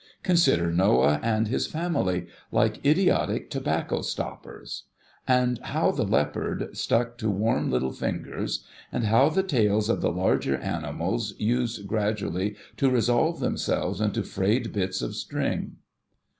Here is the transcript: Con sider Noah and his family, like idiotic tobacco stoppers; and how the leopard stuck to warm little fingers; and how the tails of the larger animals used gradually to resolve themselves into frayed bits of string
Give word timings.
Con 0.23 0.35
sider 0.35 0.71
Noah 0.71 1.19
and 1.21 1.47
his 1.47 1.67
family, 1.67 2.25
like 2.51 2.83
idiotic 2.83 3.51
tobacco 3.51 4.01
stoppers; 4.01 4.85
and 5.27 5.59
how 5.59 5.91
the 5.91 6.01
leopard 6.05 6.75
stuck 6.75 7.19
to 7.19 7.29
warm 7.29 7.69
little 7.69 7.91
fingers; 7.91 8.65
and 8.91 9.03
how 9.03 9.29
the 9.29 9.43
tails 9.43 9.89
of 9.89 10.01
the 10.01 10.11
larger 10.11 10.57
animals 10.57 11.35
used 11.37 11.85
gradually 11.87 12.55
to 12.77 12.89
resolve 12.89 13.39
themselves 13.39 14.01
into 14.01 14.23
frayed 14.23 14.73
bits 14.73 15.03
of 15.03 15.13
string 15.15 15.75